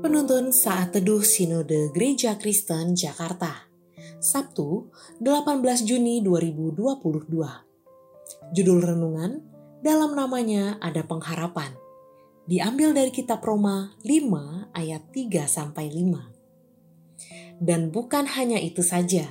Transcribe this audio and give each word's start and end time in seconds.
Penuntun 0.00 0.48
Saat 0.48 0.96
Teduh 0.96 1.20
Sinode 1.20 1.92
Gereja 1.92 2.40
Kristen 2.40 2.96
Jakarta. 2.96 3.68
Sabtu 4.16 4.88
18 5.20 5.60
Juni 5.84 6.24
2022 6.24 7.04
Judul 8.56 8.80
Renungan 8.80 9.44
Dalam 9.84 10.16
namanya 10.16 10.80
ada 10.80 11.04
pengharapan. 11.04 11.76
Diambil 12.48 12.96
dari 12.96 13.12
kitab 13.12 13.44
Roma 13.44 13.92
5 14.00 14.72
ayat 14.72 15.04
3-5 15.12 15.68
Dan 17.60 17.92
bukan 17.92 18.24
hanya 18.40 18.56
itu 18.56 18.80
saja 18.80 19.28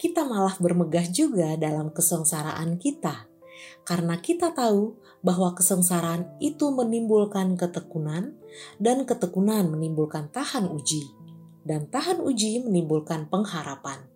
kita 0.00 0.24
malah 0.24 0.56
bermegah 0.56 1.04
juga 1.12 1.60
dalam 1.60 1.92
kesengsaraan 1.92 2.80
kita 2.80 3.29
karena 3.84 4.20
kita 4.20 4.52
tahu 4.54 4.96
bahwa 5.20 5.52
kesengsaraan 5.52 6.38
itu 6.40 6.72
menimbulkan 6.72 7.58
ketekunan, 7.58 8.38
dan 8.80 9.04
ketekunan 9.04 9.68
menimbulkan 9.68 10.32
tahan 10.32 10.70
uji, 10.70 11.10
dan 11.66 11.88
tahan 11.88 12.22
uji 12.24 12.64
menimbulkan 12.64 13.28
pengharapan, 13.28 14.06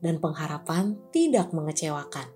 dan 0.00 0.22
pengharapan 0.22 0.96
tidak 1.12 1.52
mengecewakan, 1.52 2.30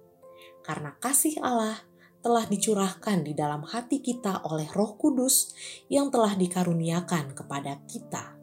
karena 0.67 0.93
kasih 1.01 1.41
Allah 1.41 1.81
telah 2.23 2.47
dicurahkan 2.47 3.27
di 3.27 3.35
dalam 3.35 3.67
hati 3.67 3.99
kita 3.99 4.47
oleh 4.47 4.71
Roh 4.71 4.95
Kudus 4.95 5.55
yang 5.91 6.11
telah 6.11 6.39
dikaruniakan 6.39 7.35
kepada 7.35 7.83
kita. 7.91 8.39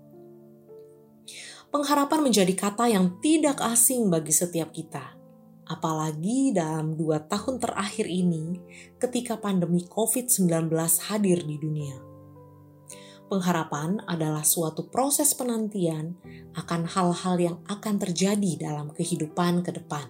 Pengharapan 1.69 2.25
menjadi 2.25 2.53
kata 2.57 2.89
yang 2.89 3.21
tidak 3.21 3.61
asing 3.61 4.09
bagi 4.09 4.33
setiap 4.33 4.73
kita 4.73 5.18
Apalagi 5.69 6.49
dalam 6.49 6.97
dua 6.97 7.21
tahun 7.29 7.61
terakhir 7.61 8.09
ini 8.09 8.57
ketika 8.97 9.37
pandemi 9.37 9.85
COVID-19 9.85 10.73
hadir 11.05 11.45
di 11.45 11.61
dunia. 11.61 12.09
Pengharapan 13.29 14.01
adalah 14.09 14.41
suatu 14.41 14.89
proses 14.89 15.37
penantian 15.37 16.17
akan 16.57 16.89
hal-hal 16.89 17.35
yang 17.37 17.57
akan 17.69 18.01
terjadi 18.01 18.57
dalam 18.57 18.89
kehidupan 18.89 19.61
ke 19.61 19.69
depan. 19.69 20.09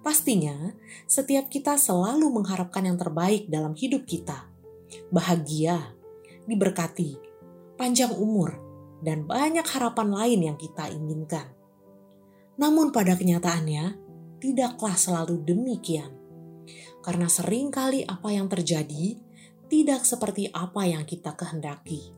Pastinya, 0.00 0.72
setiap 1.04 1.52
kita 1.52 1.76
selalu 1.76 2.32
mengharapkan 2.32 2.88
yang 2.88 2.96
terbaik 2.96 3.52
dalam 3.52 3.76
hidup 3.76 4.08
kita. 4.08 4.48
Bahagia, 5.12 5.92
diberkati, 6.48 7.20
panjang 7.76 8.16
umur, 8.16 8.56
dan 9.04 9.28
banyak 9.28 9.64
harapan 9.68 10.08
lain 10.08 10.40
yang 10.48 10.56
kita 10.56 10.88
inginkan. 10.88 11.52
Namun 12.56 12.88
pada 12.88 13.16
kenyataannya, 13.16 14.03
tidaklah 14.44 14.92
selalu 14.92 15.40
demikian. 15.40 16.12
Karena 17.00 17.32
sering 17.32 17.72
kali 17.72 18.04
apa 18.04 18.28
yang 18.28 18.44
terjadi 18.52 19.16
tidak 19.72 20.04
seperti 20.04 20.52
apa 20.52 20.84
yang 20.84 21.08
kita 21.08 21.32
kehendaki, 21.32 22.12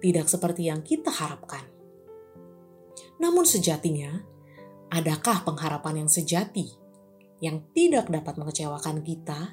tidak 0.00 0.32
seperti 0.32 0.72
yang 0.72 0.80
kita 0.80 1.12
harapkan. 1.12 1.68
Namun 3.20 3.44
sejatinya, 3.44 4.24
adakah 4.88 5.44
pengharapan 5.44 6.04
yang 6.04 6.10
sejati 6.10 6.72
yang 7.44 7.60
tidak 7.76 8.08
dapat 8.08 8.40
mengecewakan 8.40 9.04
kita? 9.04 9.52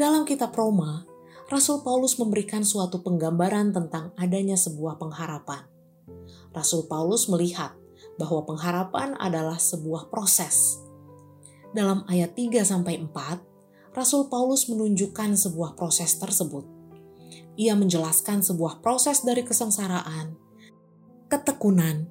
Dalam 0.00 0.24
kitab 0.24 0.56
Roma, 0.56 1.04
Rasul 1.52 1.84
Paulus 1.84 2.16
memberikan 2.16 2.64
suatu 2.64 3.04
penggambaran 3.04 3.76
tentang 3.76 4.16
adanya 4.16 4.56
sebuah 4.56 4.96
pengharapan. 4.96 5.68
Rasul 6.56 6.88
Paulus 6.88 7.28
melihat 7.28 7.76
bahwa 8.18 8.44
pengharapan 8.44 9.14
adalah 9.16 9.56
sebuah 9.56 10.10
proses. 10.10 10.82
Dalam 11.70 12.02
ayat 12.10 12.34
3 12.34 12.66
sampai 12.66 12.98
4, 13.00 13.94
Rasul 13.94 14.26
Paulus 14.28 14.66
menunjukkan 14.68 15.38
sebuah 15.38 15.78
proses 15.78 16.18
tersebut. 16.18 16.66
Ia 17.58 17.74
menjelaskan 17.74 18.42
sebuah 18.42 18.82
proses 18.82 19.22
dari 19.26 19.42
kesengsaraan, 19.42 20.34
ketekunan, 21.26 22.06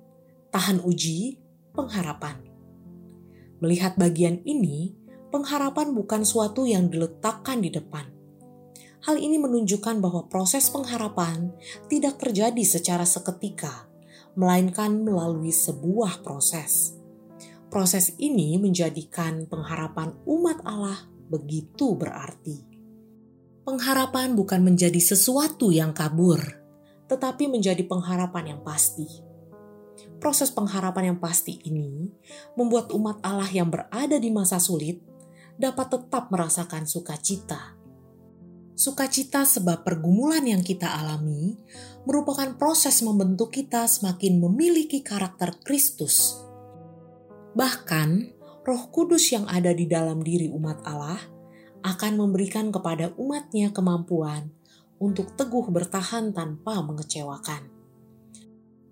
tahan 0.52 0.84
uji, 0.84 1.40
pengharapan. 1.72 2.44
Melihat 3.64 3.96
bagian 3.96 4.44
ini, 4.44 4.94
pengharapan 5.32 5.96
bukan 5.96 6.22
suatu 6.28 6.68
yang 6.68 6.92
diletakkan 6.92 7.64
di 7.64 7.72
depan. 7.72 8.06
Hal 9.08 9.16
ini 9.18 9.40
menunjukkan 9.40 10.04
bahwa 10.04 10.28
proses 10.28 10.68
pengharapan 10.68 11.56
tidak 11.88 12.20
terjadi 12.20 12.64
secara 12.68 13.08
seketika, 13.08 13.87
melainkan 14.38 15.02
melalui 15.02 15.50
sebuah 15.50 16.22
proses. 16.22 16.94
Proses 17.68 18.14
ini 18.22 18.56
menjadikan 18.62 19.50
pengharapan 19.50 20.14
umat 20.30 20.62
Allah 20.64 21.10
begitu 21.28 21.98
berarti. 21.98 22.64
Pengharapan 23.68 24.38
bukan 24.38 24.64
menjadi 24.64 25.02
sesuatu 25.02 25.74
yang 25.74 25.92
kabur, 25.92 26.40
tetapi 27.12 27.52
menjadi 27.52 27.84
pengharapan 27.84 28.56
yang 28.56 28.62
pasti. 28.64 29.10
Proses 30.22 30.54
pengharapan 30.54 31.14
yang 31.14 31.20
pasti 31.20 31.60
ini 31.68 32.08
membuat 32.56 32.94
umat 32.96 33.20
Allah 33.26 33.50
yang 33.52 33.68
berada 33.68 34.16
di 34.22 34.30
masa 34.32 34.62
sulit 34.62 35.02
dapat 35.58 35.98
tetap 35.98 36.30
merasakan 36.30 36.86
sukacita 36.86 37.77
Sukacita 38.78 39.42
sebab 39.42 39.82
pergumulan 39.82 40.46
yang 40.46 40.62
kita 40.62 40.86
alami 41.02 41.58
merupakan 42.06 42.46
proses 42.62 43.02
membentuk 43.02 43.50
kita 43.50 43.90
semakin 43.90 44.38
memiliki 44.38 45.02
karakter 45.02 45.58
Kristus. 45.66 46.38
Bahkan, 47.58 48.38
Roh 48.62 48.84
Kudus 48.94 49.34
yang 49.34 49.50
ada 49.50 49.74
di 49.74 49.90
dalam 49.90 50.22
diri 50.22 50.54
umat 50.54 50.86
Allah 50.86 51.18
akan 51.82 52.22
memberikan 52.22 52.70
kepada 52.70 53.18
umatnya 53.18 53.74
kemampuan 53.74 54.54
untuk 55.02 55.34
teguh 55.34 55.74
bertahan 55.74 56.30
tanpa 56.38 56.78
mengecewakan. 56.86 57.74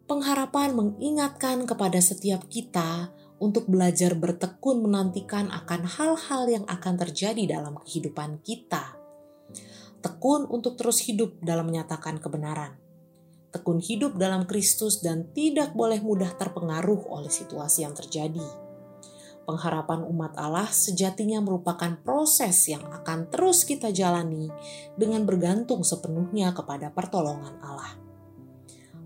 Pengharapan 0.09 0.73
mengingatkan 0.73 1.69
kepada 1.69 2.02
setiap 2.02 2.50
kita 2.50 3.13
untuk 3.38 3.69
belajar 3.69 4.17
bertekun 4.17 4.81
menantikan 4.81 5.46
akan 5.53 5.85
hal-hal 5.85 6.50
yang 6.50 6.66
akan 6.66 6.97
terjadi 6.97 7.62
dalam 7.62 7.78
kehidupan 7.85 8.41
kita 8.41 8.94
tekun 10.05 10.45
untuk 10.45 10.77
terus 10.77 11.01
hidup 11.01 11.41
dalam 11.41 11.66
menyatakan 11.66 12.21
kebenaran, 12.21 12.77
tekun 13.49 13.81
hidup 13.81 14.21
dalam 14.21 14.45
Kristus, 14.45 15.01
dan 15.01 15.33
tidak 15.33 15.73
boleh 15.73 15.97
mudah 15.97 16.29
terpengaruh 16.38 17.09
oleh 17.09 17.33
situasi 17.33 17.81
yang 17.81 17.97
terjadi. 17.97 18.45
Pengharapan 19.49 20.05
umat 20.05 20.38
Allah 20.38 20.69
sejatinya 20.69 21.41
merupakan 21.41 21.97
proses 22.05 22.69
yang 22.69 22.85
akan 22.85 23.33
terus 23.33 23.66
kita 23.66 23.89
jalani 23.89 24.53
dengan 24.93 25.25
bergantung 25.25 25.81
sepenuhnya 25.81 26.53
kepada 26.53 26.93
pertolongan 26.93 27.57
Allah. 27.66 27.97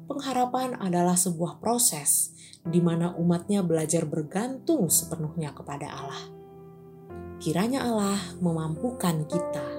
Pengharapan 0.08 0.76
adalah 0.84 1.16
sebuah 1.16 1.64
proses 1.64 2.36
di 2.64 2.84
mana 2.84 3.16
umatnya 3.16 3.64
belajar 3.64 4.04
bergantung 4.04 4.92
sepenuhnya 4.92 5.56
kepada 5.56 5.88
Allah. 5.92 6.24
Kiranya 7.40 7.88
Allah 7.88 8.20
memampukan 8.44 9.24
kita 9.28 9.79